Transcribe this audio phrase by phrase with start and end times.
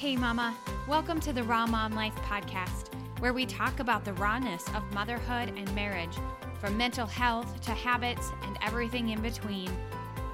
[0.00, 0.56] Hey, Mama.
[0.88, 5.52] Welcome to the Raw Mom Life podcast, where we talk about the rawness of motherhood
[5.58, 6.16] and marriage,
[6.58, 9.70] from mental health to habits and everything in between,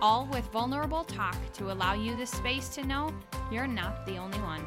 [0.00, 3.12] all with vulnerable talk to allow you the space to know
[3.50, 4.64] you're not the only one.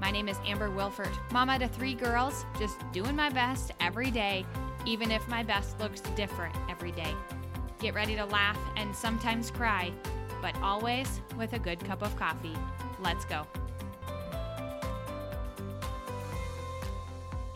[0.00, 4.46] My name is Amber Wilfahrt, mama to three girls, just doing my best every day,
[4.86, 7.12] even if my best looks different every day.
[7.80, 9.92] Get ready to laugh and sometimes cry,
[10.40, 12.54] but always with a good cup of coffee.
[13.02, 13.44] Let's go.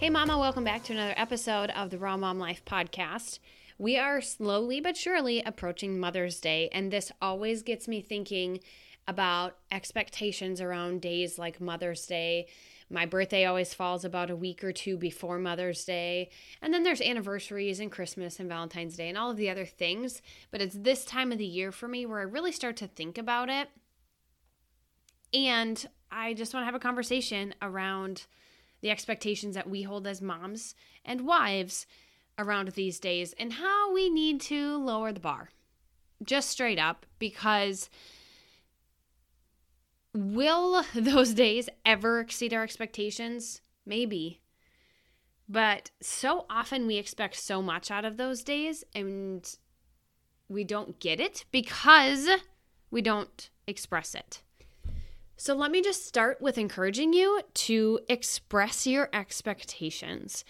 [0.02, 3.38] Hey, Mama, welcome back to another episode of the Raw Mom Life podcast.
[3.79, 8.59] We are slowly but surely approaching Mother's Day, and this always gets me thinking
[9.07, 12.48] about expectations around days like Mother's Day.
[12.91, 16.30] My birthday always falls about a week or two before Mother's Day.
[16.60, 20.21] And then there's anniversaries and Christmas and Valentine's Day and all of the other things.
[20.51, 23.19] But it's this time of the year for me where I really start to think
[23.19, 23.69] about it.
[25.32, 28.27] And I just want to have a conversation around
[28.82, 31.87] the expectations that we hold as moms and wives
[32.38, 35.51] around these days and how we need to lower the bar.
[36.23, 37.88] Just straight up, because
[40.15, 43.60] will those days ever exceed our expectations?
[43.87, 44.40] Maybe.
[45.48, 49.48] But so often we expect so much out of those days and
[50.48, 52.29] we don't get it because
[52.90, 54.42] we don't express it.
[55.43, 60.45] So let me just start with encouraging you to express your expectations.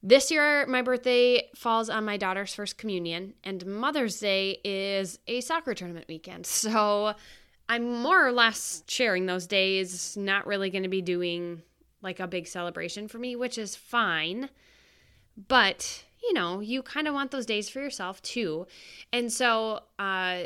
[0.00, 5.40] This year, my birthday falls on my daughter's first communion, and Mother's Day is a
[5.40, 6.46] soccer tournament weekend.
[6.62, 7.14] So
[7.68, 11.62] I'm more or less sharing those days, not really going to be doing
[12.00, 14.50] like a big celebration for me, which is fine.
[15.48, 18.68] But, you know, you kind of want those days for yourself too.
[19.12, 20.44] And so, uh,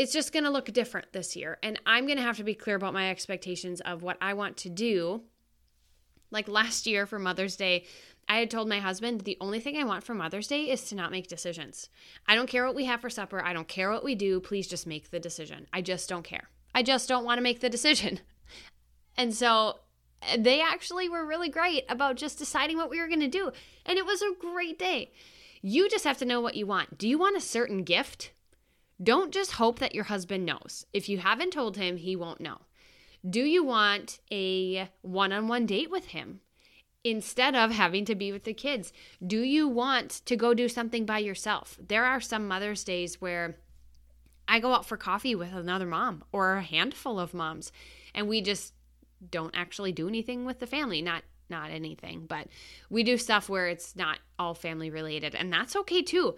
[0.00, 1.58] it's just going to look different this year.
[1.62, 4.56] And I'm going to have to be clear about my expectations of what I want
[4.58, 5.24] to do.
[6.30, 7.84] Like last year for Mother's Day,
[8.26, 10.94] I had told my husband the only thing I want for Mother's Day is to
[10.94, 11.90] not make decisions.
[12.26, 13.44] I don't care what we have for supper.
[13.44, 14.40] I don't care what we do.
[14.40, 15.66] Please just make the decision.
[15.70, 16.48] I just don't care.
[16.74, 18.20] I just don't want to make the decision.
[19.16, 19.80] And so
[20.22, 23.50] eh, they actually were really great about just deciding what we were going to do.
[23.84, 25.12] And it was a great day.
[25.60, 26.96] You just have to know what you want.
[26.96, 28.30] Do you want a certain gift?
[29.02, 30.84] Don't just hope that your husband knows.
[30.92, 32.58] If you haven't told him, he won't know.
[33.28, 36.40] Do you want a one on one date with him
[37.04, 38.92] instead of having to be with the kids?
[39.26, 41.78] Do you want to go do something by yourself?
[41.86, 43.56] There are some Mother's Days where
[44.48, 47.72] I go out for coffee with another mom or a handful of moms,
[48.14, 48.74] and we just
[49.30, 51.02] don't actually do anything with the family.
[51.02, 52.46] Not not anything, but
[52.90, 56.36] we do stuff where it's not all family related, and that's okay too.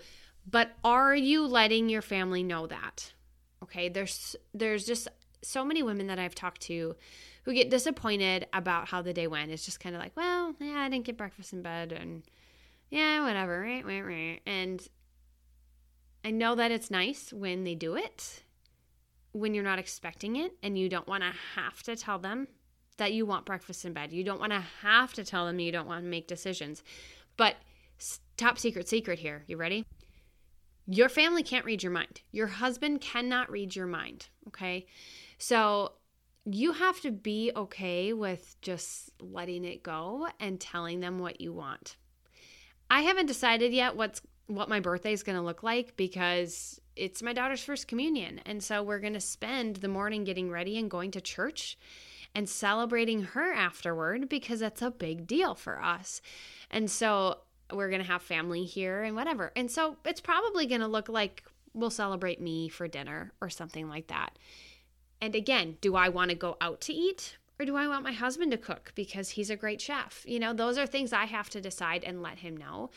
[0.48, 3.12] But are you letting your family know that?
[3.62, 5.08] Okay, there's there's just
[5.42, 6.94] so many women that I've talked to
[7.44, 9.50] who get disappointed about how the day went.
[9.50, 12.22] It's just kind of like, well, yeah, I didn't get breakfast in bed and
[12.90, 14.40] yeah, whatever, right, right, right.
[14.46, 14.86] And
[16.24, 18.42] I know that it's nice when they do it,
[19.32, 22.46] when you're not expecting it and you don't want to have to tell them
[22.98, 24.12] that you want breakfast in bed.
[24.12, 26.82] You don't want to have to tell them you don't want to make decisions.
[27.36, 27.56] But
[28.36, 29.42] top secret secret here.
[29.46, 29.86] You ready?
[30.86, 32.22] Your family can't read your mind.
[32.32, 34.28] Your husband cannot read your mind.
[34.48, 34.86] Okay.
[35.38, 35.92] So
[36.44, 41.52] you have to be okay with just letting it go and telling them what you
[41.52, 41.96] want.
[42.90, 47.22] I haven't decided yet what's what my birthday is going to look like because it's
[47.22, 48.40] my daughter's first communion.
[48.44, 51.78] And so we're going to spend the morning getting ready and going to church
[52.34, 56.20] and celebrating her afterward because that's a big deal for us.
[56.70, 57.38] And so
[57.74, 59.52] we're going to have family here and whatever.
[59.56, 61.44] And so it's probably going to look like
[61.74, 64.38] we'll celebrate me for dinner or something like that.
[65.20, 68.12] And again, do I want to go out to eat or do I want my
[68.12, 70.24] husband to cook because he's a great chef?
[70.26, 72.90] You know, those are things I have to decide and let him know.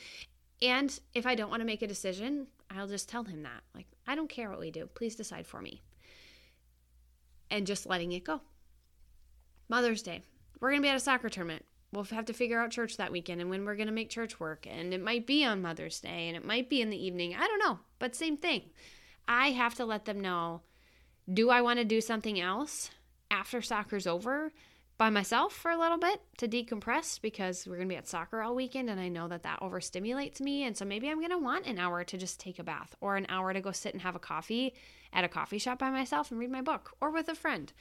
[0.62, 3.62] And if I don't want to make a decision, I'll just tell him that.
[3.74, 4.88] Like, I don't care what we do.
[4.88, 5.82] Please decide for me.
[7.52, 8.42] And just letting it go.
[9.70, 10.24] Mother's Day.
[10.60, 13.12] We're going to be at a soccer tournament we'll have to figure out church that
[13.12, 14.68] weekend and when we're going to make church work.
[14.70, 17.36] And it might be on Mother's Day and it might be in the evening.
[17.36, 18.64] I don't know, but same thing.
[19.28, 20.62] I have to let them know
[21.32, 22.92] do I want to do something else
[23.32, 24.52] after soccer's over
[24.98, 28.42] by myself for a little bit to decompress because we're going to be at soccer
[28.42, 30.64] all weekend and I know that that overstimulates me.
[30.64, 33.18] And so maybe I'm going to want an hour to just take a bath or
[33.18, 34.74] an hour to go sit and have a coffee
[35.12, 37.74] at a coffee shop by myself and read my book or with a friend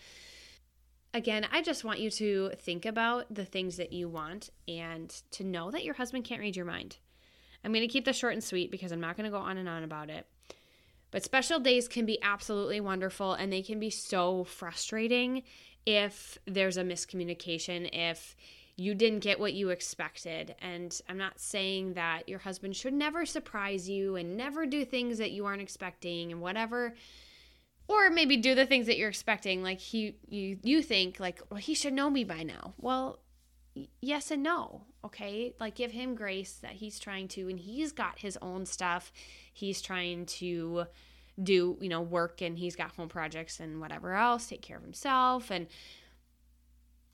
[1.14, 5.44] again, I just want you to think about the things that you want and to
[5.44, 6.99] know that your husband can't read your mind.
[7.64, 9.56] I'm going to keep this short and sweet because I'm not going to go on
[9.56, 10.26] and on about it.
[11.11, 15.44] But special days can be absolutely wonderful and they can be so frustrating
[15.87, 18.37] if there's a miscommunication, if
[18.76, 20.56] you didn't get what you expected.
[20.61, 25.19] And I'm not saying that your husband should never surprise you and never do things
[25.19, 26.94] that you aren't expecting and whatever
[27.89, 31.59] or maybe do the things that you're expecting like he you you think like well
[31.59, 32.75] he should know me by now.
[32.79, 33.21] Well
[34.01, 35.55] yes and no okay?
[35.61, 39.13] Like give him grace that he's trying to and he's got his own stuff.
[39.53, 40.87] He's trying to
[41.43, 44.85] do you know work and he's got home projects and whatever else take care of
[44.85, 45.67] himself and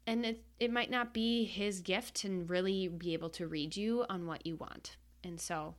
[0.06, 4.04] and it, it might not be his gift to really be able to read you
[4.08, 4.96] on what you want.
[5.22, 5.76] And so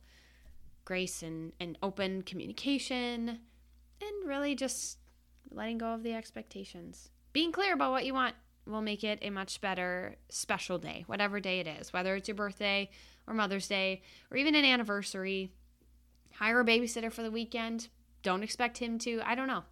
[0.84, 3.40] grace and, and open communication
[4.02, 4.98] and really just
[5.50, 8.34] letting go of the expectations being clear about what you want
[8.66, 12.34] will make it a much better special day, whatever day it is, whether it's your
[12.34, 12.90] birthday
[13.26, 15.50] or Mother's Day or even an anniversary.
[16.34, 17.88] Hire a babysitter for the weekend.
[18.22, 19.20] Don't expect him to.
[19.24, 19.64] I don't know.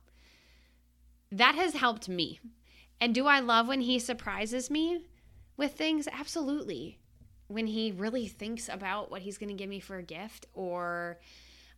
[1.30, 2.40] That has helped me.
[3.00, 5.06] And do I love when he surprises me
[5.56, 6.08] with things?
[6.12, 6.98] Absolutely.
[7.46, 11.18] When he really thinks about what he's going to give me for a gift or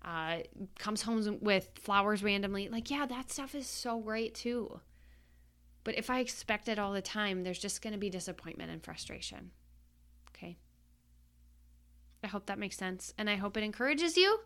[0.04, 0.38] uh,
[0.78, 2.69] comes home with flowers randomly.
[2.69, 4.81] Like, yeah, that stuff is so great too.
[5.84, 8.82] But if I expect it all the time, there's just going to be disappointment and
[8.82, 9.50] frustration.
[10.31, 10.56] Okay.
[12.22, 13.12] I hope that makes sense.
[13.19, 14.40] And I hope it encourages you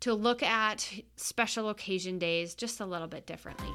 [0.00, 3.70] to look at special occasion days just a little bit differently.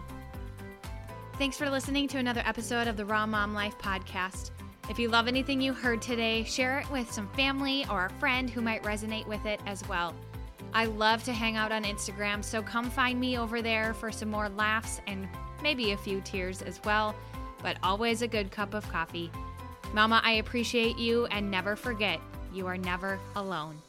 [1.38, 4.52] Thanks for listening to another episode of the Raw Mom Life podcast.
[4.90, 8.50] If you love anything you heard today, share it with some family or a friend
[8.50, 10.14] who might resonate with it as well.
[10.76, 14.32] I love to hang out on Instagram, so come find me over there for some
[14.32, 15.30] more laughs and
[15.62, 17.16] maybe a few tears as well,
[17.62, 19.32] but always a good cup of coffee.
[19.94, 22.20] Mama, I appreciate you and never forget,
[22.52, 23.80] you are never alone.